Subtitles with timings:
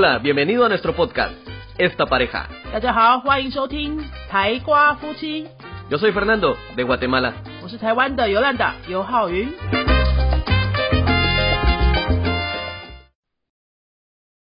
[0.00, 1.34] Hola, bienvenido a nuestro podcast,
[1.78, 2.48] Esta Pareja.
[2.72, 5.46] 大家好，欢迎收听台瓜夫妻，
[5.90, 7.34] Yo soy Fernando, de Guatemala.
[7.62, 9.48] 我是台湾的尤兰达尤浩云。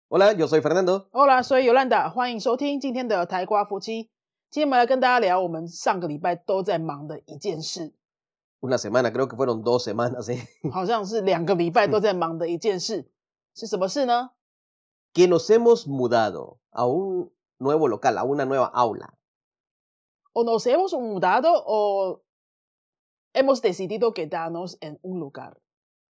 [0.08, 1.06] Hola, yo soy Fernando.
[1.12, 4.10] Hola，所以尤兰达，欢迎收听今天的台瓜夫妻。
[4.50, 7.92] 今天我们来跟大家聊我们上个礼拜都在忙的一件事，
[8.60, 10.44] Una semana, creo que fueron dos semanas, ¿eh?
[10.70, 13.06] 好像是两个礼拜都在忙的一件事，
[13.54, 14.30] 是什么事呢？
[15.14, 19.18] Que nos hemos mudado a un nuevo local, a una nueva aula.
[20.32, 22.22] O nos hemos mudado o
[23.32, 25.58] hemos decidido quedarnos en un lugar。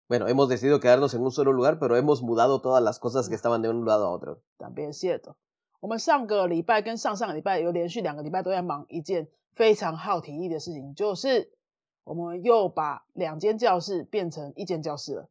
[0.07, 3.35] Bueno, hemos decidido quedarnos en un solo lugar, pero hemos mudado todas las cosas que
[3.35, 4.41] estaban de un lado a otro.
[4.57, 5.35] también cierto。
[5.81, 11.51] 我们上个礼拜跟上上个礼拜有连续两个礼拜都在忙一件非常耗体力的事情，就是
[12.03, 15.29] 我们又把两间教室变成一间教室了。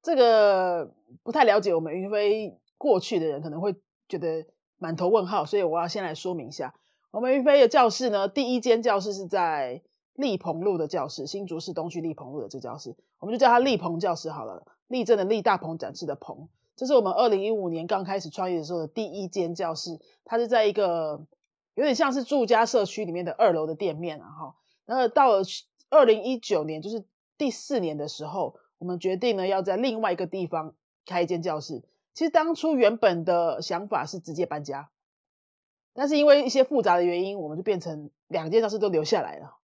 [0.00, 3.77] 这个不太了解我们云飞 过去的人可能会
[4.09, 4.45] 觉得
[4.77, 6.75] 满头问号，所以我要先来说明一下，
[7.11, 9.81] 我们云飞的教室呢，第一间教室是在
[10.15, 14.67] 立鹏路的教室，新竹市东区立鹏路的这教室，我们就叫它立鹏教室好了。
[14.87, 21.25] 立正的立，大鹏展翅的鹏，这是我们二零一五年刚开始创业的时候的第一间教室，它是在一个
[21.75, 24.55] 有点像是住家社区里面的二楼的店面啊哈。
[24.85, 25.43] 然后到了
[25.89, 27.05] 二零一九年，就是
[27.37, 31.81] 第四年的时候，我们决定呢要在另外一个地方开一间教室。
[32.13, 34.89] 其实当初原本的想法是直接搬家，
[35.93, 39.57] 但是因为一些复杂的原因，我们就变成两间教室都留下来了。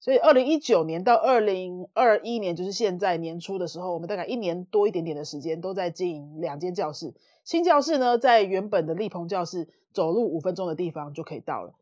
[0.00, 7.14] 所以二零一九年到二零二一年，就是现在年初的时候，我们大概一年多一点点的时间都在经营两间教室。
[7.44, 11.74] 新教室呢，在原本的立鹏教室走路五分钟的地方就可以到了。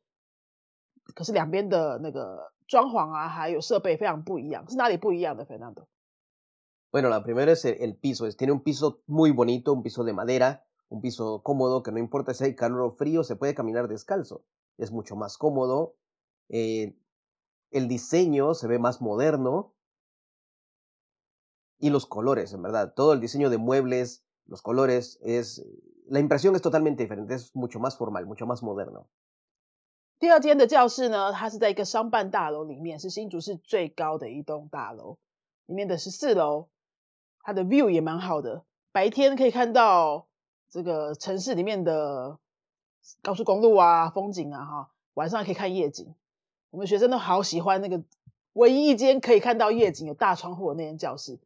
[1.14, 5.86] 可是两边的那个装潢啊，还有设备非常不一样，是哪里不一样的非常多
[6.91, 8.27] Bueno, la primera es el, el piso.
[8.27, 11.99] Es, tiene un piso muy bonito, un piso de madera, un piso cómodo, que no
[11.99, 14.45] importa si hay calor o frío, se puede caminar descalzo.
[14.77, 15.95] Es mucho más cómodo.
[16.49, 16.95] eh,
[17.71, 19.73] el diseño se ve más moderno.
[21.79, 22.93] Y los colores, en verdad.
[22.93, 25.65] Todo el diseño de muebles, los colores, es.
[26.07, 29.07] La impresión es totalmente diferente, es mucho más formal, mucho más moderno.
[30.19, 35.17] 第二间的教室呢，它是在一个商办大楼里面，是新竹市最高的一栋大楼，
[35.65, 36.67] 里面的十四楼，
[37.48, 40.26] 它的 view 也蛮好的，白天可以看到
[40.68, 42.36] 这个城市里面的
[43.22, 46.14] 高速公路啊、风景啊，哈，晚上可以看夜景。
[46.68, 48.02] 我们学生都好喜欢那个
[48.52, 51.38] 唯一一间可以看到夜景、有大窗户的那间教室。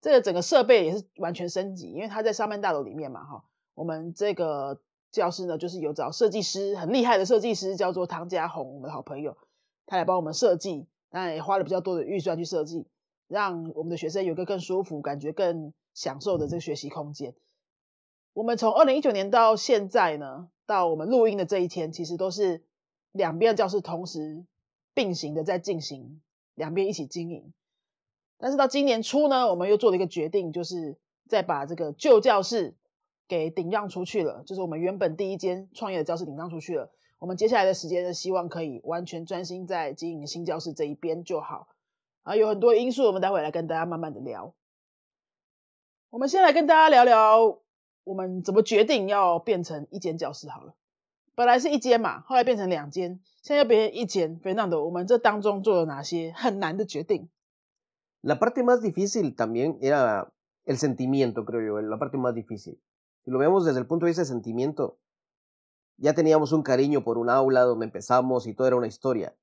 [0.00, 3.44] 这个整个设备也是完全升级，因为它在商办大楼里面嘛，哈。
[3.74, 4.80] 我们这个
[5.10, 9.36] 教室呢，就是有找设计师，很厉害的设计师，叫做唐家红，我们的好朋友，
[9.84, 12.86] 他来帮我们设计，当然也花了比较多的预算去设计，
[13.28, 17.34] 让我们的学生有一个更舒服、感觉更享受的这个学习空间。
[18.32, 22.62] 我们从二零一九年到现在呢，到我们录音的这一天，其实都是
[23.12, 24.44] 两边的教室同时
[24.94, 26.20] 并行的在进行，
[26.54, 27.52] 两边一起经营。
[28.38, 32.76] 但是到今年初呢，我们又做了一个决定，就是再把这个旧教室
[33.26, 36.92] 给顶让出去了，就是我们原本第一间创业的教室顶让出去了。
[37.18, 41.68] 我们接下来的时间呢，希望可以完全专心在经营新教室这一边就好。
[42.26, 44.52] 啊，有很多因素，我们待会来跟大家慢慢的聊。
[46.10, 47.60] 我们先来跟大家聊聊，
[48.02, 50.74] 我们怎么决定要变成一间教室好了。
[51.36, 54.40] 本来是一间嘛，后来变成两间，现在变成一间。
[54.40, 57.28] Fernando，我们这当中做了哪些很难的决定
[58.22, 60.32] ？La parte más difícil también era
[60.64, 62.80] el sentimiento, creo yo, la parte más difícil.
[63.24, 64.98] Si lo vemos desde el punto de vista de sentimiento,
[65.96, 69.36] ya teníamos un cariño por un aula donde empezamos y todo era una historia.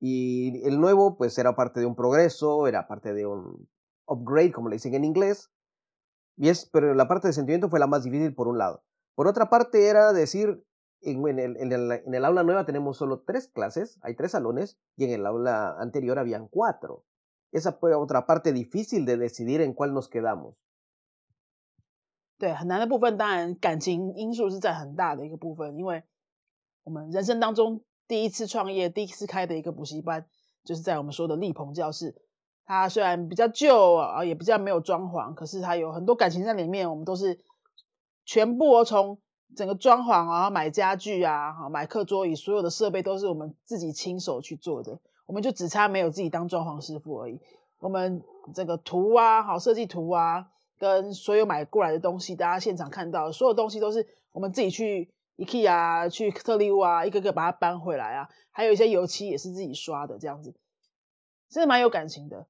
[0.00, 3.68] Y el nuevo, pues era parte de un progreso, era parte de un
[4.06, 5.50] upgrade, como le dicen en inglés.
[6.36, 8.82] Y es, pero la parte de sentimiento fue la más difícil por un lado.
[9.14, 10.64] Por otra parte era decir,
[11.02, 14.32] en, en, el, en, el, en el aula nueva tenemos solo tres clases, hay tres
[14.32, 17.04] salones, y en el aula anterior habían cuatro.
[17.52, 20.56] Esa fue otra parte difícil de decidir en cuál nos quedamos.
[22.38, 26.02] 对，很难的部分，当然感情因素是占很大的一个部分，因为
[26.82, 30.25] 我们人生当中 第一次创业、第一次开的一个补习班，
[30.63, 32.15] 就是在我们说的立鹏教室。
[32.65, 36.89] 它虽然比较旧啊，也比较没有装潢，可是它有很多感情在里面。
[36.89, 37.39] 我们都是
[38.25, 39.19] 全部从
[39.55, 44.99] 整个装潢啊、买家具啊、买课桌椅，所有的设备都是我们自己亲手去做的。
[45.25, 47.39] 我们就只差没有自己当装潢师傅而已。
[47.79, 48.21] 我们
[48.53, 58.29] 这个图啊，好设计图啊，跟所有买过来的东西，大家现场看到所有东西都是我们自己去 IKEA、去特利屋啊，一个个把它搬回来啊。
[58.51, 60.55] 还有一些油漆也是自己刷的，这样子，
[61.49, 62.47] 真的蛮有感情的。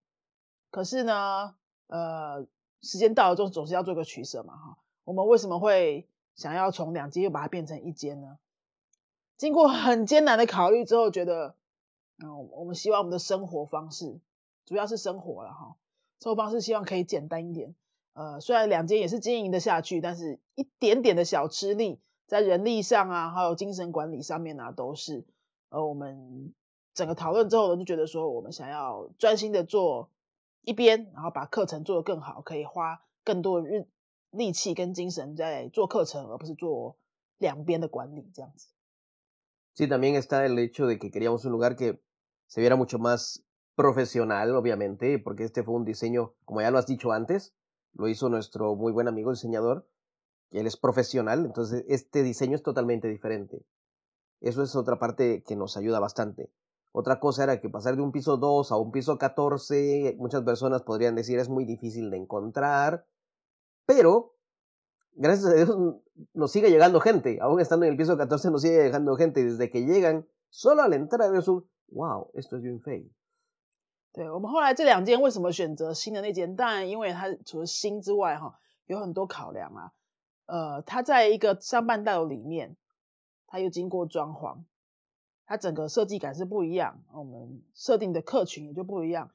[0.71, 1.55] 可是呢，
[1.87, 2.47] 呃，
[2.81, 4.77] 时间到了，总总是要做个取舍嘛，哈。
[5.03, 8.37] 我们为什么会想要从两间又把它变成一间呢？
[9.37, 11.55] 经过很艰难的考虑之后，觉得，
[12.23, 14.19] 嗯，我们希望我们的生活方式，
[14.65, 15.75] 主要是生活了哈，
[16.19, 17.75] 生活方式希望可以简单一点。
[18.13, 25.25] 呃，虽然两间也是经营的下去，但是一点点的小吃力，在人力上啊，还有精神管理上面啊，都是。
[25.69, 26.53] 呃，我们
[26.93, 30.11] 整个讨论之后呢，就觉得说，我们想要专心的做
[30.61, 33.87] 一边，然后把课程做得更好，可以花更多日
[34.29, 36.97] 力气跟精神在做课程，而不是做
[37.37, 38.67] 两边的管理这样子。
[39.75, 41.99] Sí, también está el hecho de que queríamos un lugar que
[42.47, 43.43] se viera mucho más
[43.75, 47.53] profesional, obviamente, porque este fue un diseño, como ya lo has dicho antes,
[47.93, 49.87] lo hizo nuestro muy buen amigo diseñador,
[50.50, 53.64] él es profesional, entonces este diseño es totalmente diferente.
[54.40, 56.50] Eso es otra parte que nos ayuda bastante.
[56.92, 60.82] Otra cosa era que pasar de un piso 2 a un piso 14, muchas personas
[60.82, 63.06] podrían decir es muy difícil de encontrar,
[63.86, 64.34] pero
[65.12, 65.74] gracias a Dios
[66.34, 69.70] nos sigue llegando gente, aún estando en el piso 14 nos sigue llegando gente, desde
[69.70, 73.10] que llegan, solo al entrar es un, wow, esto es Yunfei.
[74.12, 76.54] 对我们后来这两间为什么选择新的那间？
[76.54, 79.92] 当然，因为它除了新之外，哈，有很多考量啊。
[80.47, 82.75] 呃，它在一个商办大楼里面，
[83.45, 84.63] 它又经过装潢，
[85.45, 89.29] 它整个设计感是不一样，我们设定的客群也就不一样。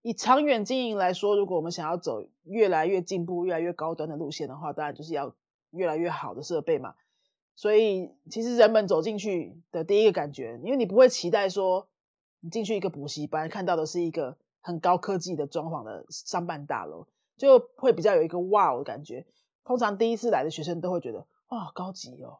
[0.00, 5.34] 以长远经营来说，如果我们想要走越来越进步、越来越高端的路线的话，当然就是要
[5.70, 6.94] 越来越好的设备嘛。
[7.54, 11.88] 所以，其实人们走进去的第一个感觉，因为你不会期待说。
[12.40, 17.06] 你进去一个补习班，看到的是一个很高科技的装潢的商办大楼，
[17.38, 19.24] 就会比较有一个哇的感觉。
[19.64, 22.38] 通常第一次来的学生都会觉得哇，高级哦，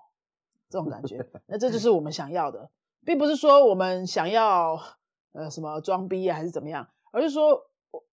[0.69, 1.26] 这种感觉。
[1.47, 2.71] 那这就是我们想要的，
[3.05, 4.81] 并不是说我们想要
[5.32, 8.05] 呃什么装逼啊，还是怎么样，而是说我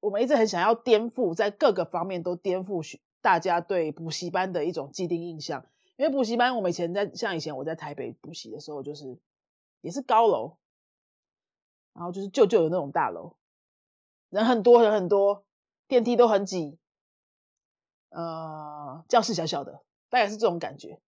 [0.00, 5.66] 我们一直很想要颠覆，在各个方面都颠覆学大家对补习班的一种既定印象。
[5.96, 9.18] 因为补习班，我们以前在像以前我在台北补习的时候，就是
[9.80, 10.56] 也是高楼。
[11.94, 13.36] 然后就是旧旧的那种大楼，
[14.28, 15.46] 人很多，人很多，
[15.88, 16.76] 电梯都很挤，
[18.10, 21.00] 呃，教室小小的，大概是这种感觉。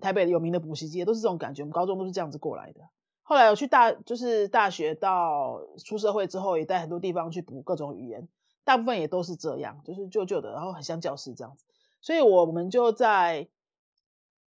[0.00, 2.80] 台北有名的补习街都是这种感觉，我们高中都是这样子过来的。
[3.22, 8.28] 后来我去大，就是大学到出社会之后，也在很多地方去补各种语言，
[8.64, 11.64] 大部分也都是这样，就是旧旧的，然后很像教室这样子。
[12.00, 13.48] 所以我们就在。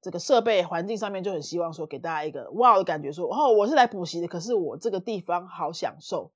[0.02, 6.30] 这个设备环境上面就很希望说给大家一个哇的感觉，说哦我是来补习的，可是我这个地方好享受，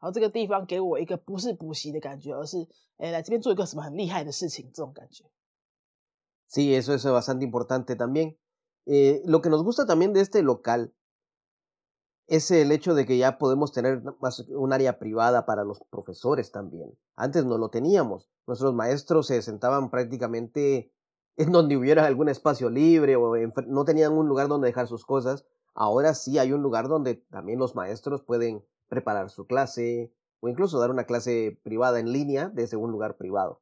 [0.00, 5.24] 然后这个地方给我一个不是补习的感觉，而是哎来这边做一个什么很厉害的事情这种感觉。
[6.46, 8.36] Sí, eso es bastante importante también.
[8.86, 10.94] Eh, lo que nos gusta también de este local
[12.26, 16.52] es el hecho de que ya podemos tener más un área privada para los profesores
[16.52, 16.96] también.
[17.16, 18.28] Antes no lo teníamos.
[18.46, 20.92] Nuestros maestros se sentaban prácticamente
[21.36, 23.34] en donde hubiera algún espacio libre o
[23.66, 25.44] no tenían un lugar donde dejar sus cosas,
[25.74, 30.78] ahora sí hay un lugar donde también los maestros pueden preparar su clase o incluso
[30.78, 33.60] dar una clase privada en línea desde un lugar privado.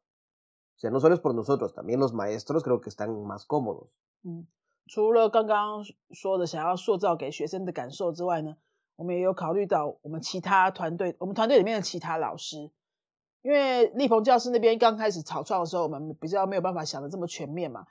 [0.77, 3.89] O sea, no solo es por nosotros, también los maestros creo que están más cómodos.
[4.25, 4.47] 嗯，
[4.87, 8.57] 除了刚刚说的想要塑造给学生的感受之外呢，
[8.97, 12.71] 我们也有考虑到我们其他团队，我们团队里面的其他老师，
[13.43, 17.87] 因为立鹏教室那边刚开始草创的时候，我们比较没有办法想的这么全面嘛。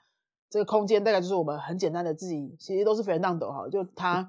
[0.50, 4.26] 这个空间大概就是我们很简单的自己，其实都是非常浪斗哈，就他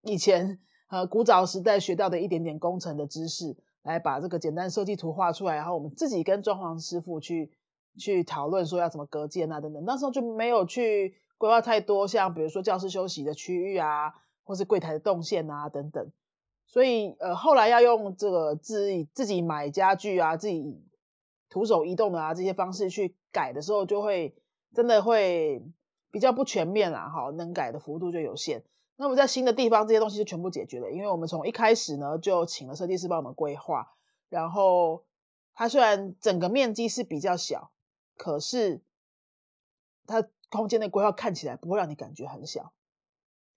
[0.00, 0.58] 以前
[0.91, 7.49] 呃古早时代学到的一点点工程的知识，来把这个简单设计图画出来，然后我们自己跟装潢师傅去
[7.97, 9.85] 去讨论说要怎么隔间啊等等。
[9.85, 16.11] 那时候就没有去规划太多，像比如说教室休息的区域啊，或是柜台的动线啊等等。
[16.67, 20.83] 所以，呃，后来要用这个自己自己买家具啊，自己
[21.49, 24.35] 徒手移动的啊这些方式去改的时候，就会
[24.75, 25.63] 真的会
[26.11, 28.63] 比较不全面啦，哈，能改的幅度就有限。
[29.01, 33.93] 那么在新的地方，这些东西就全部解决了，因为我们从一开始呢就请了设计师帮我们规划，
[34.29, 35.03] 然后
[35.53, 37.71] 它虽然整个面积是比较小，
[38.15, 38.81] 可是
[40.05, 42.71] 它空间的规划看起来不会让你感觉很小，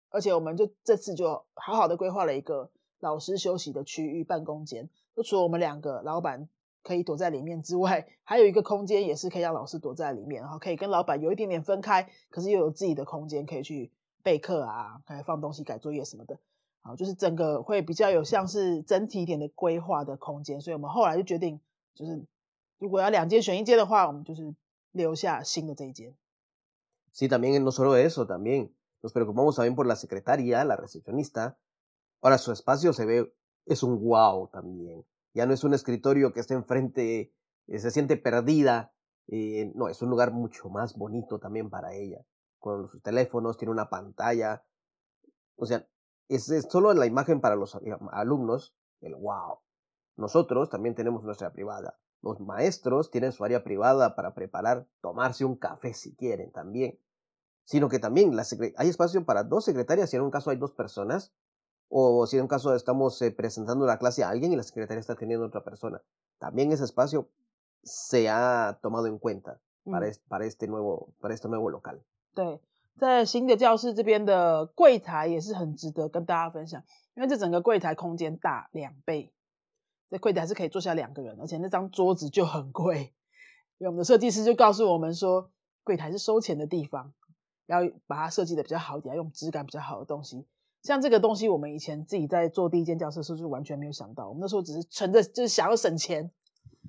[0.09, 2.71] 而且我们就这次就好好的规划了一个。
[3.01, 6.49] 老师休息的区域、办公间，就除了我们两个老板
[6.83, 13.93] 可以躲在里面之外，还有一个空间也是可以让老师躲在里面，然后可以跟老板有一点点分开，可是又有自己的空间可以去
[14.24, 16.40] 备课啊，可以放东西、改作业什么的。
[16.82, 20.62] 好，就是整个会比较有像是整体一点的规划的空间。
[20.62, 21.60] 所以我们后来就决定，
[21.96, 22.26] 就是
[22.78, 24.56] 如果要两间选一间的话，我们就是
[24.92, 26.16] 留下新的这一间。
[27.12, 28.70] Sí, también no solo eso, también
[29.02, 31.58] nos preocupamos también por la secretaria, la recepcionista.
[32.22, 33.34] Ahora su espacio se ve,
[33.66, 35.06] es un wow también.
[35.34, 37.34] Ya no es un escritorio que está enfrente,
[37.68, 38.92] eh, se siente perdida
[39.32, 42.26] Eh, no, es un lugar mucho más bonito también para ella.
[42.65, 44.65] Con sus teléfonos, tiene una pantalla.
[45.57, 45.87] O sea,
[46.29, 47.79] es, es solo la imagen para los
[48.11, 49.59] alumnos, el wow.
[50.17, 51.99] Nosotros también tenemos nuestra privada.
[52.23, 56.99] Los maestros tienen su área privada para preparar, tomarse un café si quieren también.
[57.65, 58.47] Sino que también la
[58.79, 61.35] hay espacio para dos secretarias si en un caso hay dos personas.
[61.91, 65.01] O si en un caso estamos eh, presentando la clase a alguien y la secretaria
[65.01, 66.03] está teniendo otra persona.
[66.39, 67.29] También ese espacio
[67.83, 70.13] se ha tomado en cuenta para, Mm.
[70.29, 72.03] para, este, nuevo, para este nuevo local.
[72.35, 72.61] 对，
[72.99, 76.83] 在新的教室这边的柜台也是很值得跟大家分享，
[77.15, 79.33] 因为这整个柜台空间大两倍，
[80.11, 83.13] 这柜台是可以坐下两个人，而且那张桌子就很贵。
[83.79, 85.51] 因为我们的设计师就告诉我们说，
[85.83, 87.13] 柜台是收钱的地方，
[87.67, 90.47] 要把它设计的比较好一点，要用质感比较好的东西。
[90.83, 96.31] 像这个东西，我们以前自己在做第一间教室的时候就完全没有想到，我们那时候只是存着就是想要省钱，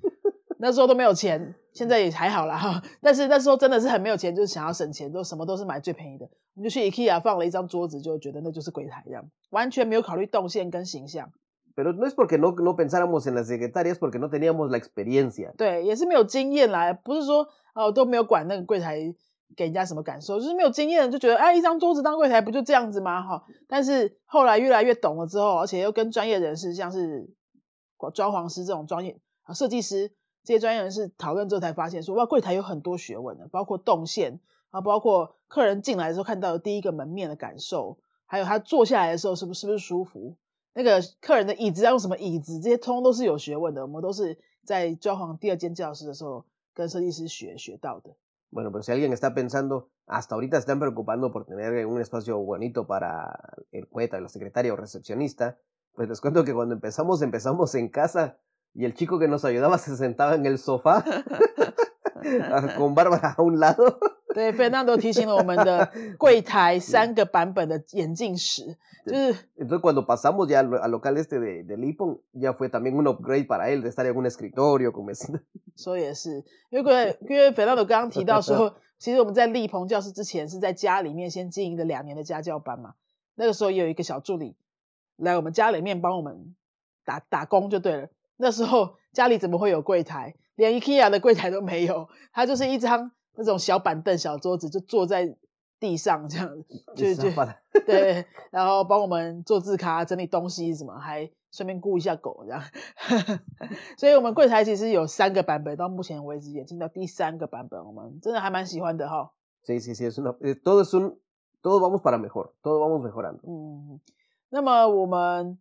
[0.58, 2.82] 那时候都没有钱，现在也还好啦哈。
[3.00, 6.28] 但是那时候真的是很没有钱，就是想要省钱，都什么都是买最便宜的。
[6.54, 11.30] 我们就去 IKEA 放了一张桌子，就觉得那就是柜台这样，完全没有考虑动线跟形象。
[11.76, 15.54] Pero no es porque no, no pensáramos en las secretarias, porque no teníamos la experiencia.
[15.56, 19.14] 对，也是没有经验啦，不是说哦都没有管那个柜台
[19.54, 23.20] 给人家什么感受，就是没有经验就觉得哎一张桌子当柜台不就这样子吗？
[23.20, 27.28] 哈，但是后来越来越懂了之后，而且又跟专业人士，像是
[28.14, 30.12] 装潢师这种专业啊设计师
[30.46, 40.36] 这些专业人士讨论之后，才发现说哇柜台有很多学问的，包括动线啊，包括客人进来的时候看到的第一个门面的感受，还有他坐下来的时候是不是不是舒服。
[40.72, 43.82] 那个客人的椅子要用什么椅子，这些通通都是有学问的。
[43.82, 48.14] 我们都是在装潢第二间教室的时候跟设计师学学到的。
[48.52, 53.56] Bueno, pero si alguien está pensando, hasta ahorita están preocupando por tener un espacio bonito para
[53.72, 55.56] el cueta, la secretaria o recepcionista,
[55.94, 58.38] pues les cuento que cuando empezamos, empezamos en casa
[58.75, 61.03] y el chico que nos ayudaba se sentaba en el sofá
[62.77, 63.99] con Bárbara a un lado.
[64.33, 72.69] 对，Fernando 提醒了我们的柜台三个版本的演进史，就是 Entonces cuando pasamos ya al, al local este de, de Lipon, ya fue
[72.69, 75.41] también un upgrade para él de estar en un escritorio con mesita.
[75.75, 82.93] 说也是，因为因为 Fernando 刚刚提到说，其实我们在立鹏教室之前是在家里面先经营了两年的家教班嘛，
[83.35, 84.55] 那个时候也有一个小助理
[85.17, 86.55] 来我们家里面帮我们
[87.03, 88.07] 打打工就对了。
[88.36, 90.34] 那时候家里怎么会有柜台？
[90.56, 95.36] 连 IKEA 的柜台都没有，它就是一张那种小板凳、小桌子，就坐在
[95.78, 96.50] 地上这样，
[96.94, 97.30] 就就
[97.86, 102.62] 对，然后帮我们做字卡、整理东西什么，还顺便顾一下狗这样。
[103.98, 109.32] 所以，我们柜台其实有三个版本，到目前为止也进到第三个版本，我们真的还蛮喜欢的哈。
[109.66, 111.18] Sí, sí, sí, es una, eh, todo es un,
[111.60, 113.40] todo vamos para mejor, todo vamos mejorando.
[113.42, 114.00] 嗯，
[114.48, 115.58] 那么我们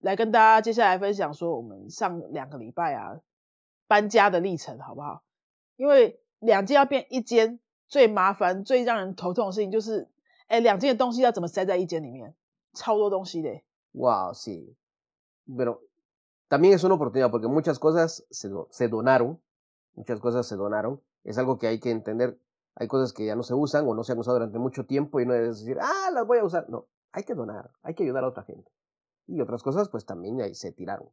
[0.00, 3.20] 来跟大家接下来分享说，我们上两个礼拜啊
[3.86, 5.22] 搬家的历程好不好？
[5.76, 10.08] 因为两间要变一间，最麻烦、最让人头痛的事情就是，
[10.48, 12.34] 哎，两间的东西要怎么塞在一间里面？
[12.72, 13.62] 超多东西的。
[13.92, 14.74] Wow, sí.
[15.46, 15.80] Pero
[16.48, 19.40] también es una oportunidad porque muchas cosas se, se donaron,
[19.94, 21.00] muchas cosas se donaron.
[21.24, 22.38] Es algo que hay que entender.
[22.76, 25.20] Hay cosas que ya no se usan o no se han usado durante mucho tiempo
[25.20, 26.70] y no es decir, ah, las voy a usar.
[26.70, 28.70] No, hay que donar, hay que ayudar a otra gente.
[29.30, 31.10] Y otras cosas pues también ahí se tiraron.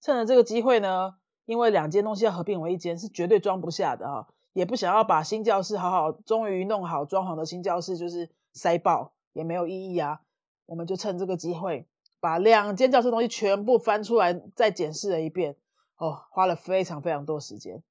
[0.00, 10.20] 趁着这个机会呢，因为两间东西要合并为一间，是绝对装不下的哈、也不想要把新教室好好终于弄好装潢的新教室就是塞爆，也没有意义啊。
[10.64, 11.86] 我们就趁这个机会，
[12.20, 15.56] 把两间教室东西全部翻出来，再检视了一遍。
[15.98, 17.82] 哦，花了非常非常多时间，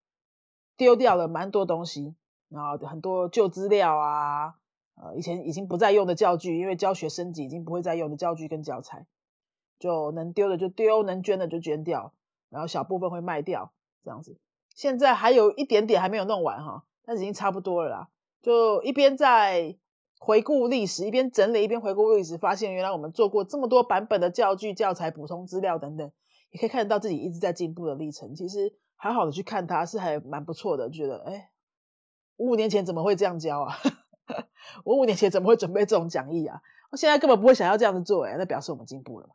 [0.77, 2.15] 丢掉了蛮多东西，
[2.49, 4.55] 然后很多旧资料啊，
[4.95, 9.05] 呃，以前已经不再用的教具，因为教学升级已经不会再用的教具跟教材。
[9.77, 12.13] 就能丢的就丢，能捐的就捐掉，
[12.49, 13.73] 然后小部分会卖掉，
[14.05, 14.37] 这样子。
[14.73, 18.09] 现在还有一点点还没有弄完哈，但已经差不多了啦。
[18.41, 19.75] 就一边在
[20.17, 26.09] 回顾历史，一边整理，一边回顾历史，发现原来我们做过这么多版本的教具、教材、补充资料等等，
[26.51, 28.33] 也可以看得到自己一直在进步的历程。
[28.33, 31.49] 其实好好的去看它是还蛮不错的，觉得哎，
[32.37, 33.75] 五五年前怎么会这样教啊？
[34.84, 36.62] 我五年前怎么会准备这种讲义啊？
[36.90, 39.34] 我现在根本不会想要这样子做哎，那表示我们进步了嘛。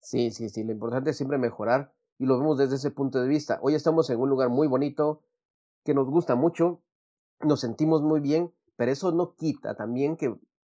[0.00, 3.26] Sí, sí, sí, lo importante es siempre mejorar y lo vemos desde ese punto de
[3.26, 3.58] vista.
[3.60, 5.22] Hoy estamos en un lugar muy bonito,
[5.84, 6.80] que nos gusta mucho,
[7.40, 10.32] nos sentimos muy bien, pero eso no quita también que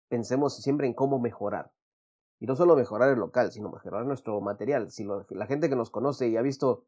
[0.08, 1.72] pensemos siempre en cómo mejorar.
[2.40, 4.90] Y no solo mejorar el local, sino mejorar nuestro material.
[4.90, 6.84] Si lo- la gente que nos conoce y ha visto,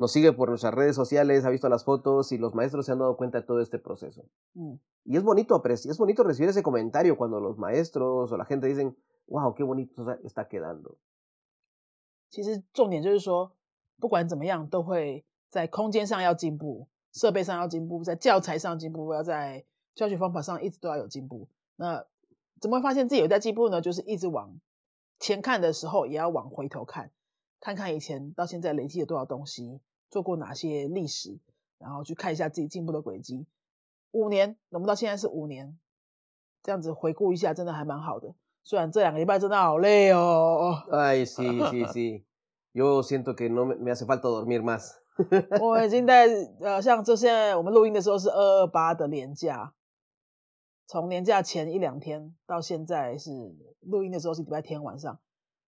[0.00, 2.98] nos sigue por nuestras redes sociales, ha visto las fotos y los maestros se han
[2.98, 4.24] dado cuenta de todo este proceso.
[4.54, 8.66] 嗯，Y es bonito, apreci- es bonito recibir ese comentario cuando los maestros o la gente
[8.66, 8.96] dicen,
[9.28, 10.96] wow, qué bonito está- está quedando.
[12.30, 13.52] 其实重点就是说，
[13.98, 21.48] 不管怎么样，都会在空间上要进步，设备上要进步，在教材上进步，要在教学方法上一直都要有进步。
[21.76, 22.06] 那
[22.58, 23.82] 怎么会发现自己有在进步呢？
[23.82, 24.58] 就是一直往
[25.18, 27.10] 前看的时候，也要往回头看，
[27.60, 29.80] 看看以前到现在累积了多少东西，
[30.10, 31.38] 做过哪些历史，
[31.78, 33.46] 然后去看一下自己进步的轨迹。
[34.10, 35.78] 五年，我们到现在是五年，
[36.62, 38.34] 这样子回顾一下，真的还蛮好的。
[38.62, 40.82] 虽然这两个礼拜真的好累哦。
[40.92, 44.96] 哎，sí sí sí，yo siento que no me hace falta dormir más。
[45.60, 46.26] 我已经在
[46.60, 49.74] 呃，像这现在我们录音的时候是二二八的年假，
[50.86, 53.30] 从年假前一两天到现在是
[53.80, 55.18] 录音的时候是礼拜天晚上，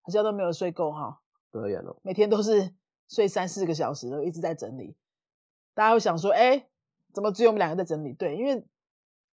[0.03, 1.21] 好像都没有睡够哈。
[1.51, 2.75] 对呀，每天都是
[3.13, 4.97] 睡三四个小时，都一直在整理。
[5.75, 6.67] 大家会想说，哎，
[7.13, 8.15] 怎么只有我们两个在整理？
[8.15, 8.65] 对，因为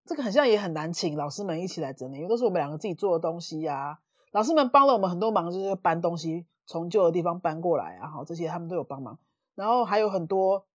[0.06, 4.02] 这个好像也很难请老师们一起来整理，因为都是我们两个自己做的东西呀。
[4.32, 9.18] 老师们帮了我们很多忙，就是搬东西从旧的地方搬过来啊，哈，这些他们都有帮忙。
[9.56, 10.66] 然后还有很多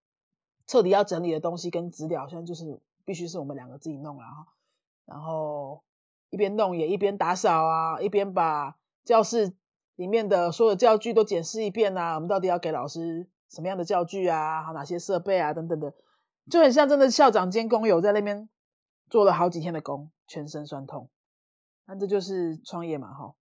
[0.66, 4.46] 彻底要整理的东西跟资料，现在就是必须是我们两个自己弄了哈。
[5.04, 5.82] 然后
[6.30, 9.52] 一边弄也一边打扫啊，一边把教室
[9.96, 12.14] 里面的所有教具都检视一遍啊。
[12.14, 14.62] 我们到底要给老师什么样的教具啊？
[14.72, 15.52] 哪些设备啊？
[15.52, 15.94] 等等的，
[16.50, 18.48] 就很像真的校长兼工友在那边
[19.08, 21.08] 做了好几天的工，全身酸痛。
[21.86, 23.34] 那这就是创业嘛，哈，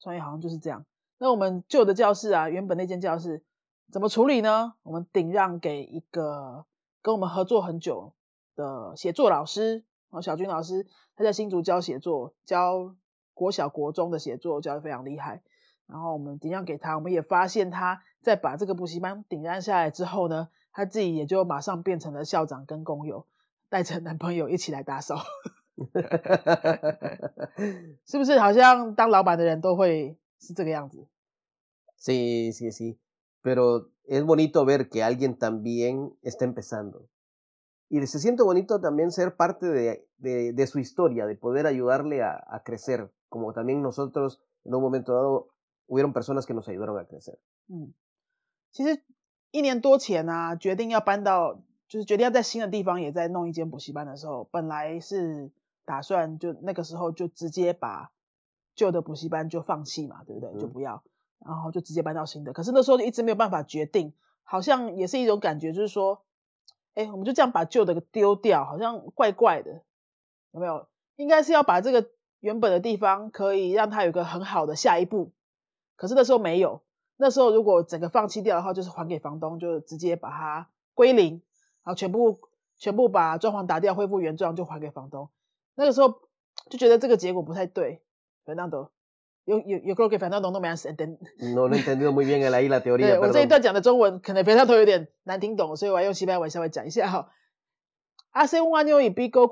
[0.00, 0.86] 创业好像就是这样。
[1.18, 3.44] 那我们旧的教室啊，原本那间教室。
[3.92, 4.74] 怎么处理呢？
[4.82, 6.66] 我们顶让给一个
[7.02, 8.14] 跟我们合作很久
[8.56, 12.96] 的写作老师哦，小军老师，他在新竹教写作，教
[13.32, 15.40] 国小国中的写作，教的非常厉害。
[15.86, 23.26] 然后我们顶让给他，我们也发现他在把这个补习班顶让下来之后呢，他自己也就马上变成了校长跟工友，
[23.68, 25.16] 带着男朋友一起来打扫，
[28.04, 28.38] 是不是？
[28.38, 31.06] 好像当老板的人都会是这个样子。
[31.98, 32.98] Sí, sí, sí.
[33.46, 37.06] pero es bonito ver que alguien también está empezando.
[37.88, 42.44] Y se siente bonito también ser parte de, de, su historia, de poder ayudarle a,
[42.48, 45.48] a, crecer, como también nosotros en un momento dado
[45.86, 47.36] hubieron personas que nos ayudaron a crecer.
[47.68, 47.92] 嗯，
[48.72, 49.02] 其实
[49.50, 51.54] 一年多前啊，决定要搬到，
[51.88, 55.50] 就是决定要在新的地方也在弄一间补习班的时候，本来是
[55.84, 58.10] 打算就那个时候就直接把
[58.74, 60.60] 旧的补习班就放弃嘛，对不对？
[60.60, 61.02] 就不要。
[61.38, 66.24] 然后就直接搬到新的，可是那时候就一直没有办法决定，好像也是一种感觉，就是说，
[66.94, 69.82] 哎，我们就这样把旧的丢掉，好像怪怪的，
[70.52, 70.88] 有没有？
[71.16, 75.30] 应该是要把这个原本的地方可以让它有个很好的下一步，
[75.96, 76.82] 可是那时候没有
[77.16, 81.42] 那时候如果整个放弃掉的话就是还给房东就直接把它归零
[81.82, 82.40] 然后全部
[82.78, 85.30] 全部把装潢打掉恢复原状就还给房东。
[85.74, 86.20] 那个时候
[86.70, 88.02] 就觉得这个结果不太对
[88.44, 88.90] 反正都
[89.44, 91.16] 有有有空给反大头都没安神对
[93.18, 97.30] 我这一段讲的中文可能樊大头有点难听懂所以我要用西班牙文稍微讲一下哈。
[99.14, 99.48] Bigo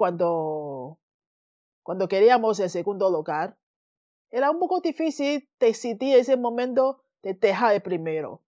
[4.35, 8.42] era un poco difícil decidir ese momento de dejar el primero.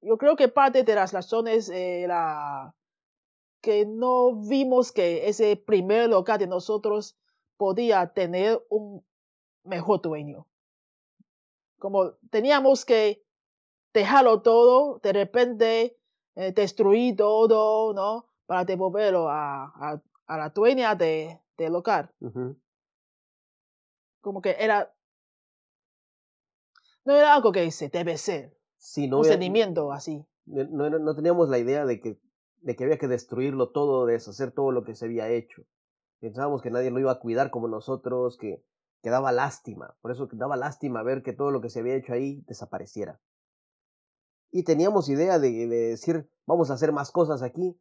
[0.00, 2.74] Yo creo que parte de las razones era
[3.60, 7.18] que no vimos que ese primer lugar de nosotros
[7.58, 9.04] podía tener un
[9.64, 10.46] mejor dueño.
[11.78, 13.22] como teníamos que
[13.92, 15.98] dejarlo todo, de repente
[16.34, 18.26] eh, destruir todo, ¿no?
[18.46, 22.10] Para devolverlo a, a, la dueña de, del hogar.
[24.24, 24.90] Como que era,
[27.04, 30.24] no era algo que se debe ser, sí, no un sentimiento así.
[30.46, 32.18] No, no, teníamos la idea de que,
[32.62, 35.66] de que había que destruirlo todo, deshacer todo lo que se había hecho.
[36.20, 38.64] Pensábamos que nadie lo iba a cuidar como nosotros, que,
[39.02, 41.94] que daba lástima, por eso que daba lástima ver que todo lo que se había
[41.94, 43.20] hecho ahí desapareciera.
[44.50, 47.78] Y teníamos idea de, decir, vamos a hacer más cosas aquí,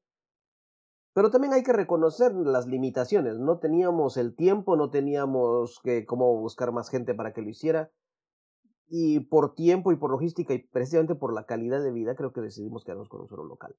[1.14, 3.38] pero también hay que reconocer las limitaciones.
[3.38, 7.92] No teníamos el tiempo, no teníamos que, cómo buscar más gente para que lo hiciera.
[8.88, 12.42] Y por tiempo y por logística y precisamente por la calidad de vida, creo que
[12.42, 13.76] decidimos quedarnos con un solo local.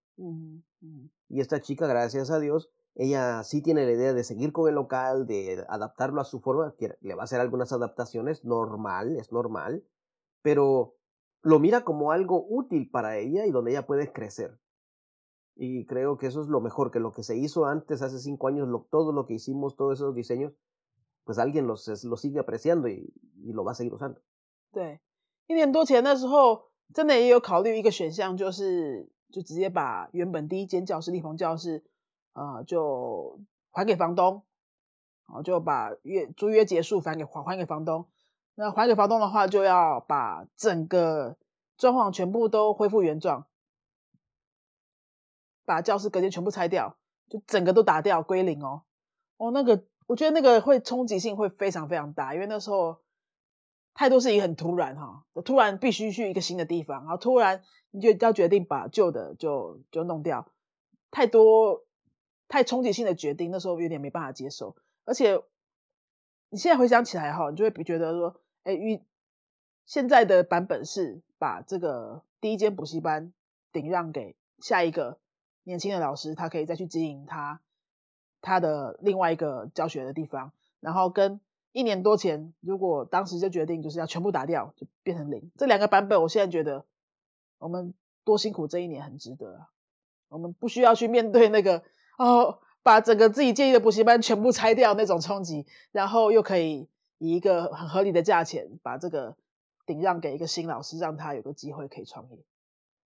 [1.28, 4.76] Y esta chica, gracias a Dios, ella sí tiene la idea de seguir con el
[4.76, 9.32] local, de adaptarlo a su forma, que le va a hacer algunas adaptaciones, normal, es
[9.32, 9.84] normal,
[10.42, 10.94] pero
[11.42, 14.58] lo mira como algo útil para ella y donde ella puede crecer.
[15.56, 18.48] Y creo que eso es lo mejor, que lo que se hizo antes, hace cinco
[18.48, 20.52] años, lo, todo lo que hicimos, todos esos diseños,
[21.24, 24.20] pues alguien los, los sigue apreciando y, y lo va a seguir usando.
[24.72, 24.98] 对，
[25.46, 31.84] 一年多前那时候，真的也有考虑一个选项，就是就直接把原本第一间教室立方教室
[32.32, 33.38] 呃，就
[33.70, 34.42] 还给房东，
[35.22, 38.06] 好就把约租约结束，还给还还给房东。
[38.56, 41.36] 那还给房东的话，就要把整个
[41.76, 43.46] 装潢全部都恢复原状。
[45.64, 46.96] 把教室隔间全部拆掉，
[47.28, 48.82] 就整个都打掉归零哦。
[49.36, 53.00] 哦，那个我觉得那个会冲击性会非常非常大，因为那时候
[53.94, 60.50] 太多事情很突然哈，突然必须去一个新的地方，然后突然你就要决定把旧的就就弄掉，
[61.10, 61.84] 太多
[62.48, 64.76] 太冲击性的决定，那时候有点没办法接受。
[65.04, 65.42] 而且
[66.50, 69.02] 你现在回想起来哈，你就会觉得说，哎，与
[69.86, 73.32] 现在的版本是把这个第一间补习班
[73.72, 75.18] 顶让给下一个
[75.64, 77.60] 年轻的老师，他可以再去经营他
[78.40, 81.40] 他的另外一个教学的地方，然后跟
[81.72, 85.50] 一年多前如果当时就决定就是要全部打掉，就变成零。
[85.56, 86.84] 这两个版本，我现在觉得
[87.58, 89.68] 我们多辛苦这一年很值得啊，
[90.28, 91.82] 我们不需要去面对那个
[92.16, 99.36] 哦，把整个自己建议的补习班全部拆掉那种冲击，然后又可以以一个很合理的价钱把这个
[99.86, 102.38] 顶让给一个新老师，让他有个机会可以创业。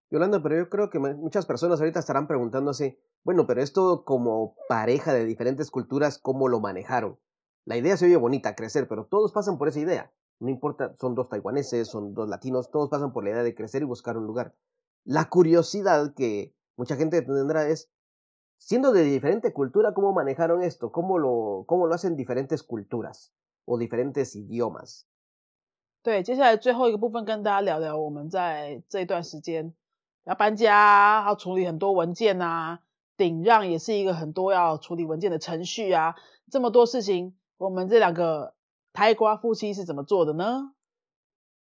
[0.09, 5.13] Yolanda, pero yo creo que muchas personas ahorita estarán preguntándose, bueno, pero esto como pareja
[5.13, 7.17] de diferentes culturas, ¿cómo lo manejaron?
[7.65, 10.11] La idea se oye bonita, crecer, pero todos pasan por esa idea.
[10.39, 13.81] No importa, son dos taiwaneses, son dos latinos, todos pasan por la idea de crecer
[13.81, 14.53] y buscar un lugar.
[15.05, 17.89] La curiosidad que mucha gente tendrá es,
[18.57, 20.91] siendo de diferente cultura, ¿cómo manejaron esto?
[20.91, 23.33] ¿Cómo lo, cómo lo hacen diferentes culturas
[23.65, 25.07] o diferentes idiomas?
[26.03, 29.73] 对，接下来最后一个部分跟大家聊聊，我们在这一段时间
[30.28, 32.80] 要搬家，要处理很多文件啊，
[33.16, 36.16] 顶让也是一个很多要处理文件的程序啊，
[36.50, 38.52] 这么多事情，我们这两个
[38.92, 40.74] 台瓜夫妻是怎么做的呢？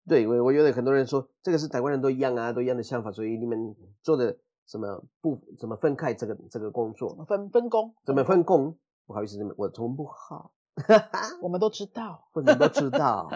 [0.09, 7.25] 对，我我觉得很多人说这个是台湾人都一样啊，都一样的想法，所以你们做的什么不怎么分开这个这个工作？
[7.29, 7.95] 分分工？
[8.05, 8.77] 怎么分工？
[9.07, 10.51] 不好意思，我中不好，
[11.41, 13.31] 我们都知道，我们都知道。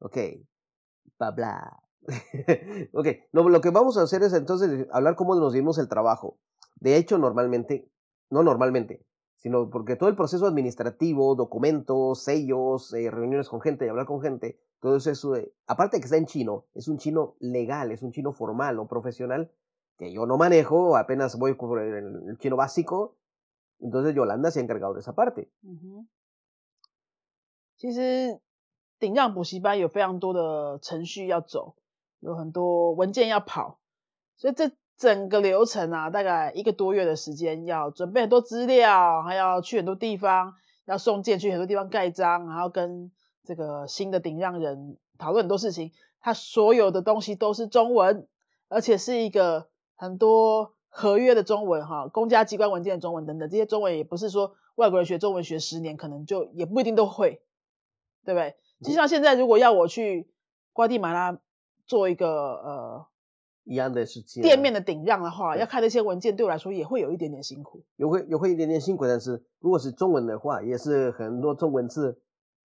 [0.00, 0.42] Ok,
[1.16, 1.85] bla bla.
[2.93, 6.37] ok, lo, lo, que vamos a hacer es entonces hablar cómo nos dimos el trabajo.
[6.79, 7.89] De hecho, normalmente,
[8.29, 13.89] no normalmente, sino porque todo el proceso administrativo, documentos, sellos, eh, reuniones con gente y
[13.89, 17.35] hablar con gente, todo eso, eh, aparte de que está en chino, es un chino
[17.39, 19.51] legal, es un chino formal o profesional
[19.97, 23.17] que yo no manejo, apenas voy con el, chino básico,
[23.79, 25.51] entonces Yolanda se ha encargado de esa parte.
[25.63, 26.05] Uh
[29.01, 31.75] 顶让补习班有非常多的程序要走，
[32.20, 33.78] 有很多文件要跑，
[34.36, 40.54] 所以这整个流程啊，大概一个多月的时间，要准备很多资料，还要去很多地方，
[40.86, 43.12] 要送件去很多地方盖章，然后跟
[43.44, 45.92] 这个新的顶让人讨论很多事情。
[46.20, 48.26] 他所有的东西都是中文，
[48.68, 57.42] 而且是一个很多合约的中文，哈，公家机关文件的中文等等，这些中文也不是说外国人学中文学十年可能就也不一定都会，
[58.24, 58.56] 对不对？
[58.82, 60.28] 就像现在，如果要我去
[60.72, 61.38] 瓜地马拉
[61.86, 63.06] 做一个呃
[63.64, 67.82] 一样的事情，店面的顶让的话，要看那些文件，对我来说也会有一点点辛苦。
[67.96, 72.20] 有会有会一点点辛苦，但是如果是中文的话，也是很多中文字，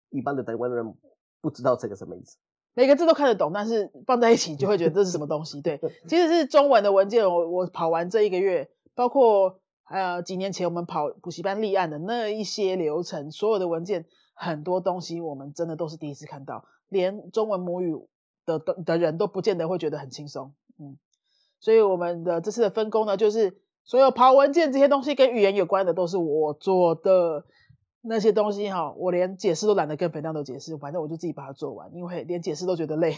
[0.10, 0.96] 一般的台湾人
[1.42, 2.38] 不知道这个什么意思。
[2.74, 5.62] 每个字都看得懂，但是放在一起就会觉得这是什么东西。
[5.62, 7.30] 对， 其实是中文的文件。
[7.30, 14.06] 我我跑完这一个月，包括呃几年前我们跑补习班立案的那一些流程，所有的文件。
[14.34, 17.96] 很多东西我们真的都是第一次看到，连中文母语
[18.60, 20.98] 的的人都不见得会觉得很轻松，嗯，
[21.60, 27.46] 所以我们的这次的分工呢，就是所有跑文件这些东西跟语言有关的都是我做的，
[28.02, 33.16] 那些东西哈，我连解释都懒得跟肥亮都解释，反正我就自己把它做完，因为连解释都觉得累。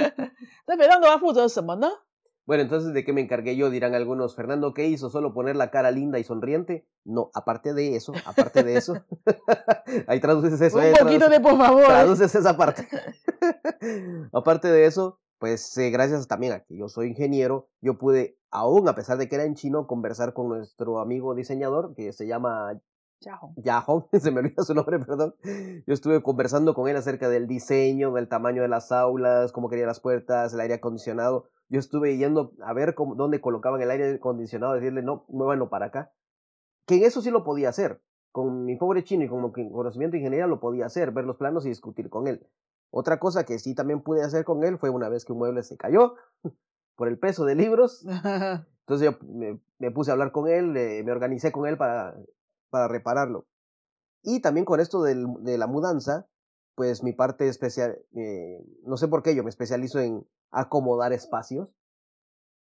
[0.66, 1.88] 那肥亮都要负责什么呢
[2.46, 3.70] ？Bueno, entonces, ¿de qué me encargué yo?
[3.70, 5.10] Dirán algunos, Fernando, ¿qué hizo?
[5.10, 6.86] ¿Solo poner la cara linda y sonriente?
[7.04, 8.94] No, aparte de eso, aparte de eso.
[10.06, 10.78] ahí traduces eso.
[10.78, 11.84] Un eh, poquito de por favor.
[11.84, 12.88] Traduces esa parte.
[14.32, 18.88] aparte de eso, pues eh, gracias también a que yo soy ingeniero, yo pude, aún
[18.88, 22.80] a pesar de que era en chino, conversar con nuestro amigo diseñador que se llama
[23.56, 25.34] Yahoo, se me olvida su nombre, perdón.
[25.42, 29.86] Yo estuve conversando con él acerca del diseño, del tamaño de las aulas, cómo quería
[29.86, 31.48] las puertas, el aire acondicionado.
[31.68, 35.86] Yo estuve yendo a ver cómo, dónde colocaban el aire acondicionado, decirle, no, muévanlo para
[35.86, 36.12] acá.
[36.86, 38.00] Que en eso sí lo podía hacer.
[38.32, 41.64] Con mi pobre chino y con mi conocimiento ingeniero lo podía hacer, ver los planos
[41.66, 42.46] y discutir con él.
[42.90, 45.62] Otra cosa que sí también pude hacer con él fue una vez que un mueble
[45.62, 46.14] se cayó
[46.96, 48.06] por el peso de libros.
[48.86, 49.18] Entonces yo
[49.78, 52.14] me, puse a hablar con él, me organicé con él para
[52.70, 53.46] para repararlo.
[54.22, 56.26] Y también con esto del, de la mudanza,
[56.75, 61.69] pues mi parte especial, eh, no sé por qué yo me especializo en acomodar espacios.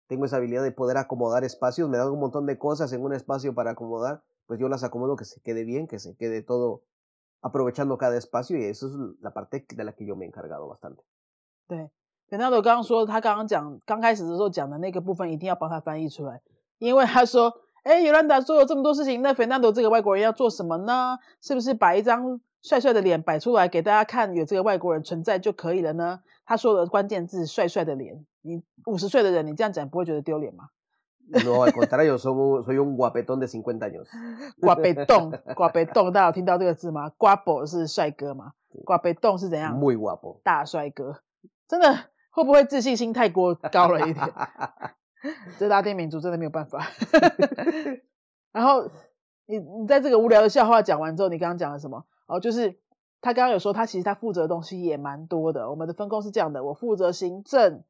[0.08, 3.14] Tengo esa habilidad de poder acomodar espacios, me dan un montón de cosas en un
[3.14, 6.82] espacio para acomodar, pues yo las acomodo que se quede bien, que se quede todo
[7.42, 10.68] aprovechando cada espacio y eso es la parte de la que yo me he encargado
[10.68, 11.02] bastante.
[11.68, 11.90] 对，
[12.28, 16.42] Fernando 刚刚说他刚刚讲刚开始的时候讲的那个部分一定要帮他翻译出来，
[16.80, 21.18] 因为他说 哎，尤兰达说了这么多事情，那费南多这个外国人要做什么呢？
[21.40, 26.19] 是不是把一张 帅帅的脸摆出来给大家看，有这个外国人存在就可以了呢？
[26.45, 30.71] 他说的关键字“帅帅的脸”，你五十岁的人，你这样讲不会觉得丢脸吗
[31.29, 34.09] ？No, al contrario, soy, soy un guapetón de 50 años.
[34.61, 37.13] 瓜贝洞，瓜贝洞，大家有听到这个字吗？
[37.17, 38.55] 瓜博是帅哥吗？
[38.85, 40.41] 瓜贝洞是怎样？Muy guapo.
[40.43, 41.21] 大帅哥，
[41.69, 41.97] 真的
[42.31, 44.27] 会不会自信心太过高了一点？
[45.61, 46.85] 这拉丁民族真的没有办法。
[48.51, 48.91] 然后
[49.47, 52.05] 你你在这个无聊的笑话讲完之后，你刚刚讲了什么？
[52.27, 52.79] 哦，就是
[53.21, 55.71] 他刚刚有说，他其实他负责的东西也蛮多的。
[55.71, 57.85] 我们的分工是这样的：我负责行政、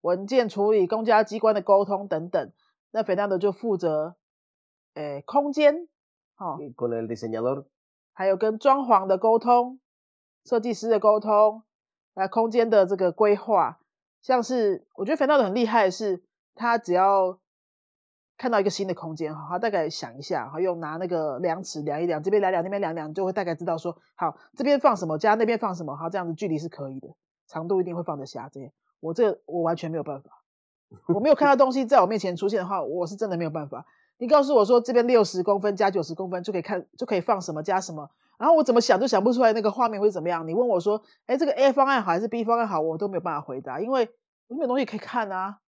[0.00, 2.52] 文件处理、公家机关的沟通等等。
[2.90, 4.16] 那肥大的就负责，
[4.94, 5.88] 诶，空间，
[6.36, 6.56] 哦
[8.12, 9.80] 还有跟装潢的沟通、
[10.44, 11.62] 设计师的沟通，
[12.14, 13.80] 啊，空间的这个规划，
[14.20, 16.22] 像是我觉得肥大的很厉害的是，
[16.54, 17.38] 他只要
[18.42, 27.14] 看到一个新的空间哈，他大概想一下，哈，用拿那个量尺量一量，这边量量，那边量量，就会大概知道说，好，这边放什么，加那边放什么，好，这样子距离是可以的，
[27.46, 28.50] 长度一定会放得下。
[28.52, 30.42] 这些我这我完全没有办法，
[31.14, 33.86] 我没有看到东西在我面前出现的话，我是真的没有办法。
[34.18, 40.48] 你告诉我说这边六十公分加九十公分就可以看就可以放什么加什么，然后我怎么想都想不出来那个画面会怎么样。
[40.48, 44.10] 你问我说，哎，这个 A 方案好还是 B 方案好，我都没有办法回答，因为
[44.48, 45.60] 我没有东西可以看啊。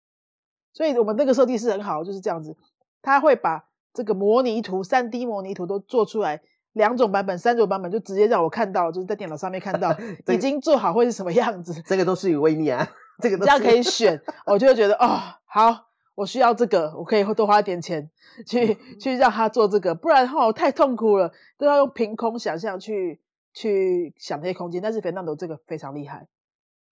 [0.73, 2.57] 所以我们那个设计师很好，就是这样子，
[3.01, 6.41] 他会把这个模拟图、三 D 模拟图都做出来，
[6.73, 9.95] 两种版本、三种版本，就直接让我看到，就是在电脑上面看到
[10.33, 11.81] 已经做好会是什么样子。
[11.85, 12.89] 这个都是有威力啊，
[13.21, 18.09] 这个都这样可以选， 我就会觉得哦，好，我需要这个，我可以多花一点钱
[18.47, 23.21] 去去让他做这个，不然的话我、太痛苦了，都要用凭空想象去
[23.53, 24.81] 去想那些空间。
[24.81, 26.27] 但是 Fernando 这个非常厉害，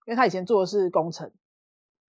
[0.06, 1.32] 因为他以前做的是工程，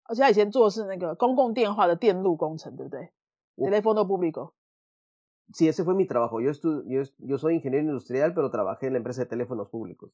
[0.05, 3.11] 而且他以前做的是那个公共电话的电路工程，对不对
[3.57, 6.41] ？Telefono público，Sí, ese fue mi trabajo.
[6.41, 10.11] Yo, estu- yo, yo soy ingeniero industrial, pero trabajé en la empresa de teléfonos públicos.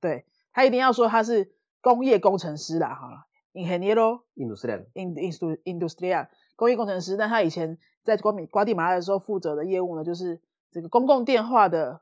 [0.00, 4.86] 对他一定要说他是工业工程师啦，哈，ingeniero Industrial.
[4.94, 12.00] in indu industrial 工业工程师，但他以前在瓜米瓜地马拉的时候负责的业务呢，就是这个公共电话的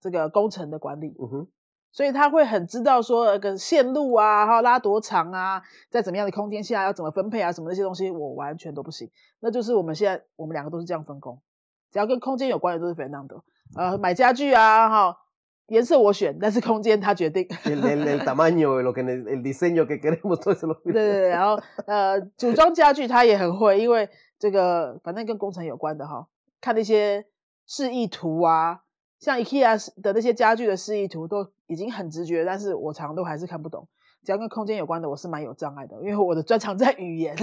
[0.00, 1.46] 这个工程的管理，Ujú.
[1.98, 9.10] 所以他会很知道说那个线路啊，还有拉多长啊，在怎么样的空间下要怎么分配啊，什么那些东西我完全都不行。
[9.40, 11.40] 那就是我们现在我们两个都是这样分工，
[11.90, 13.42] 只要跟空间有关的都是 Fernando。
[13.74, 15.18] 呃，买家具啊，哈，
[15.66, 17.48] 颜色我选，但是空间他决定。
[17.64, 24.08] El, el- el tamaño, lo que, ne- el diseño que queremos, todo eso lo 对对对，然后呃，组装家具他也很会，因为
[24.38, 26.28] 这个反正跟工程有关的哈，
[26.60, 27.26] 看那些
[27.66, 28.82] 示意图啊，
[29.18, 33.88] 像 IKEA 的那些家具的示意图都已经很直觉，但是我常都还是看不懂。
[34.24, 37.36] 只要跟空间有关的，我是蛮有障碍的，因为我的专长在语言。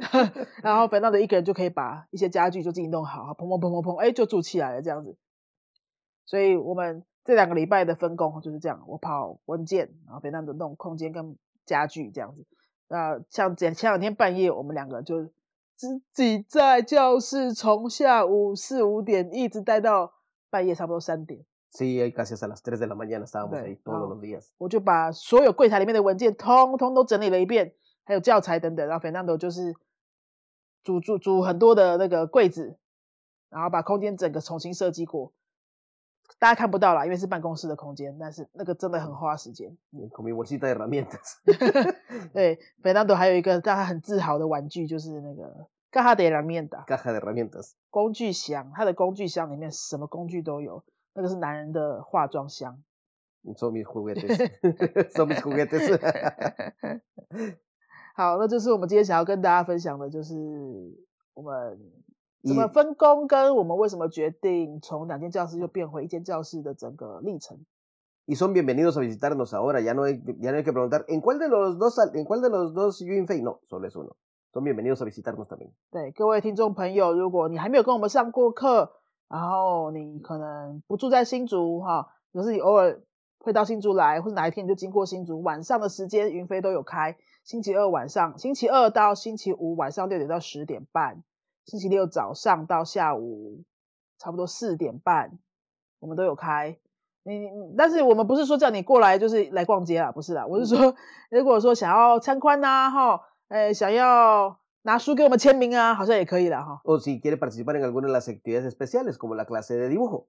[0.64, 5.16] 然后本到的一个人就可以把一些家具就自己弄好，砰砰砰砰砰，哎，就住起来了这样子。
[6.26, 12.46] 所以我们这两个礼拜的分工就是这样，我跑文件，然后别让的弄空间跟家具这样子。
[12.88, 15.26] 那像前前两天半夜，我们两个就
[15.76, 20.13] 自己在教室从下午四五点一直待到
[20.54, 21.44] 半夜差不多三点。
[21.72, 24.14] Sí, ahí casi hasta las 3 de la mañana estábamos Sí, ahí todos no.
[24.14, 24.52] los días.
[24.58, 28.86] 我就把所有柜台里面的文件通通都整理了一遍，还有教材等等。
[28.86, 29.74] 然后 Fernando 就是
[30.84, 32.78] 组组组很多的那个柜子，
[33.50, 35.32] 然后把空间整个重新设计过。
[36.38, 39.76] 大家看不到啦，因为是办公室的空间，但是那个真的很花时间。
[39.90, 41.38] y Con mi bolsita de herramientas.
[42.32, 47.74] 对，Fernando 还有一个让他很自豪的玩具，就是那个 Caja de herramienta Caja de herramientas.
[47.88, 48.72] 工具箱。
[48.74, 50.82] 他的工具箱里面什么工具都有，
[51.14, 52.82] 那个是男人的化妆箱。
[53.54, 54.36] Son mis juguetes.
[55.12, 56.00] Son mis juguetes.
[58.16, 60.34] 好，那就是我们今天想要跟大家分享的，就是
[61.34, 61.78] 我们
[62.42, 67.64] 怎么分工，跟我们为什么决定从两间教室又变回一间教室的整个历程。
[68.26, 69.80] y son bienvenidos a visitarnos ahora.
[69.80, 72.40] Ya no hay, ya no hay que preguntar ¿en cuál de los dos, en cuál
[72.40, 73.42] de los dos yo infei?
[73.42, 74.16] No, solo es uno.
[74.54, 75.72] Son bienvenidos a visitarnos también.
[75.90, 78.92] 对各位听众朋友，如果你还没有跟我们上过课，
[79.28, 83.02] 然后你可能不住在新竹哈，可是你偶尔
[83.40, 87.16] 会到新竹来，或者哪一天你就经过新竹，晚上的时间云飞都有开。
[87.42, 91.24] 星期二晚上，星期二到星期五晚上六点到十点半，
[91.64, 93.64] 星期六早上到下午
[94.18, 95.36] 差不多四点半，
[95.98, 96.78] 我们都有开。
[97.24, 100.94] 你你，但是我们不是说叫你过来就是来逛街啦，不是啦，我是说，
[101.28, 106.80] 如果说想要参观呐、哈，呃，想要拿书给我们签名啊，好像也可以啦，哈。
[106.84, 110.26] O si quiere participar en alguna de las actividades especiales, como la clase de dibujo.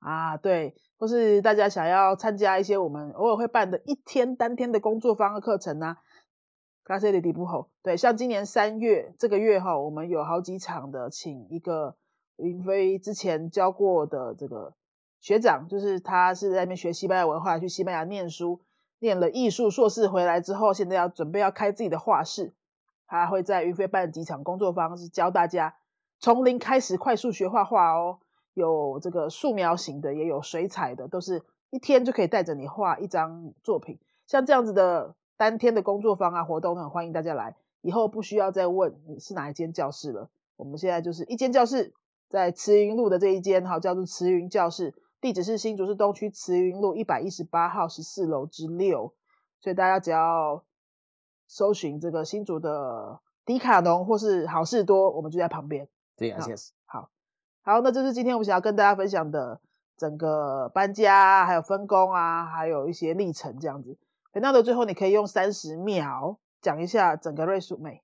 [0.00, 5.98] 啊，对，或是大家想要参加一些我们偶尔会办的一天单天的工作坊的课程啊
[6.84, 7.68] ，clase de dibujo。
[7.82, 11.96] 对，像今年三月这个月哈，我们有好几场的，请一个
[12.36, 14.74] 云飞之前教过的这个
[15.20, 18.60] 学长，就是他是在那边学西班牙文化，去西班牙念书，
[18.98, 22.52] 念了艺术硕士回来之后，现在要准备要开自己的画室，
[23.06, 25.76] 他会在云飞办几场工作坊，是教大家
[26.18, 28.18] 从零开始快速学画画哦。
[28.54, 34.00] 有这个素描型的，也有水彩的，都是一天就可以带着你画一张作品。
[34.26, 37.54] 像这样子的单天的工作坊啊活动，很欢迎大家来。
[37.82, 41.94] 以后不需要再问你是哪一间教室了，我们现在就是一间教室，
[42.28, 49.14] 在慈云路的这一间，哈，叫做慈云教室，地址是新竹市东区慈云路一百一十八号十四楼之六。
[49.60, 50.64] 所以大家只要
[51.48, 55.88] 搜寻这个新竹的迪卡侬或是好事多，我们就在旁边。
[56.16, 56.72] 对啊，谢谢。
[56.86, 57.10] 好。
[57.62, 59.60] 好，那这是今天我们想要跟大家分享的
[59.96, 63.98] 整个搬家，还有分工啊，还有一些历程这样子。
[64.32, 68.00] 等到的最后，你可以用三十秒讲一下整个 resume。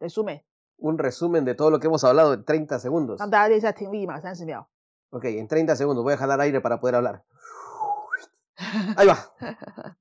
[0.00, 0.40] resume。
[0.78, 3.18] Un resumen de todo lo que hemos hablado en 30 segundos。
[3.18, 4.66] 让大家练一下听力嘛，三十秒。
[5.14, 7.22] Ok, en 30 segundos voy a jalar aire para poder hablar.
[8.96, 9.16] Ahí va.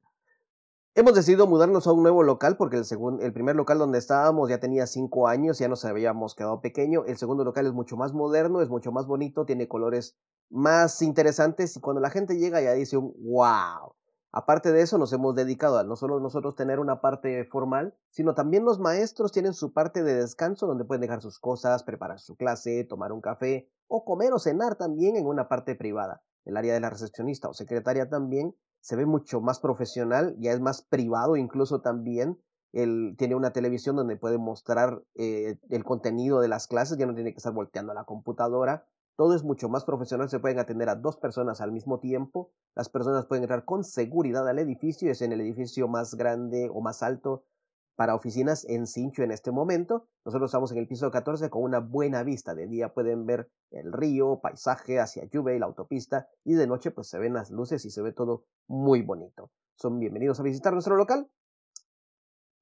[0.95, 4.49] Hemos decidido mudarnos a un nuevo local porque el, segundo, el primer local donde estábamos
[4.49, 7.05] ya tenía cinco años, ya nos habíamos quedado pequeño.
[7.05, 10.17] El segundo local es mucho más moderno, es mucho más bonito, tiene colores
[10.49, 13.93] más interesantes y cuando la gente llega ya dice un wow.
[14.35, 18.33] Aparte de eso, nos hemos dedicado a no solo nosotros tener una parte formal, sino
[18.33, 22.35] también los maestros tienen su parte de descanso donde pueden dejar sus cosas, preparar su
[22.35, 26.23] clase, tomar un café o comer o cenar también en una parte privada.
[26.45, 30.59] El área de la recepcionista o secretaria también se ve mucho más profesional, ya es
[30.59, 32.41] más privado incluso también.
[32.71, 37.13] Él tiene una televisión donde puede mostrar eh, el contenido de las clases, ya no
[37.13, 38.87] tiene que estar volteando a la computadora.
[39.15, 42.51] Todo es mucho más profesional, se pueden atender a dos personas al mismo tiempo.
[42.75, 46.81] Las personas pueden entrar con seguridad al edificio, es en el edificio más grande o
[46.81, 47.45] más alto
[47.95, 50.07] para oficinas en Cincho en este momento.
[50.25, 52.55] Nosotros estamos en el piso 14 con una buena vista.
[52.55, 56.27] De día pueden ver el río, paisaje hacia Juve y la autopista.
[56.43, 59.51] Y de noche pues se ven las luces y se ve todo muy bonito.
[59.75, 61.29] Son bienvenidos a visitar nuestro local.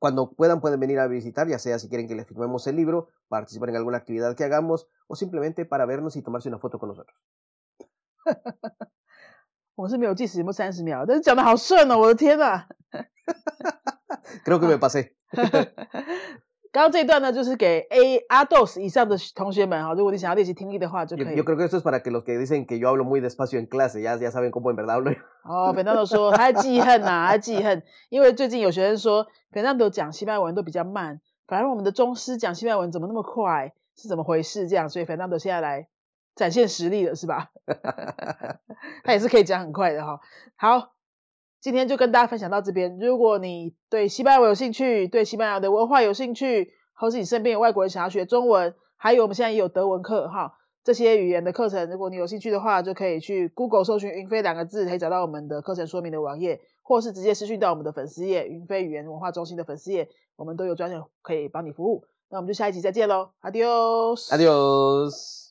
[0.00, 3.08] Cuando puedan pueden venir a visitar, ya sea si quieren que les firmemos el libro,
[3.28, 6.90] participar en alguna actividad que hagamos o simplemente para vernos y tomarse una foto con
[6.90, 7.16] nosotros.
[9.74, 11.04] 我是没有计时，有没有三十秒？
[11.06, 12.66] 但是讲的好顺哦，我的天呐！
[14.44, 15.14] Creo que me pasé.
[16.71, 21.35] 刚刚这一段呢，就是给 A A dos 以上的同学们哈，如果你想要练习听力的话，就可以。
[21.35, 23.67] Yo creo que esto es para que los que dicen que yo hablo muy despacio en
[23.67, 25.13] clase ya ya saben cómo en verdad hablo.
[25.43, 33.73] 哦，Fernando 说他记恨呐，他记恨，因为最近有学生说 Fernando 讲西班牙文都比较慢，反而我们的中师讲西班牙文怎么那么快？
[33.97, 34.69] 是怎么回事？
[34.69, 35.89] 这样，所以 Fernando 现在来
[36.35, 37.51] 展现实力了，是吧？
[39.03, 40.21] 他也是可以讲很快的哈。
[40.55, 40.93] 好。
[41.61, 42.97] 今天就跟大家分享到这边。
[42.99, 62.05] 如果你对西班牙有兴趣，对西班牙的文化有兴趣，或是你身边有外国人想要学中文，还有我们现在也有德文课哈，这些语言的课程，如果你有兴趣的话，就可以去 Google 搜寻“云飞”两个字，可以找到我们的课程说明的网页，或是直接私讯到我们的粉丝页“云飞语言文化中心”的粉丝页，我们都有专人可以帮你服务。
[62.31, 65.50] 那我们就下一集再见喽，Adios，Adios。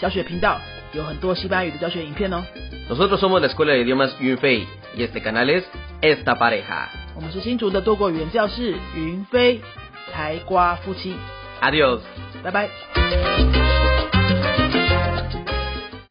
[0.00, 0.58] 教学频道，
[0.92, 2.42] 有很多西班牙语的教学影片哦。
[2.88, 5.64] Nosotros somos la escuela de idiomas Yunfei y este canal es
[6.00, 6.88] Esta Pareja.
[7.14, 9.60] 我们是新竹的多国语言教室云飞
[10.12, 11.14] 台瓜夫妻。
[11.60, 12.00] Adiós，
[12.42, 13.79] 拜拜。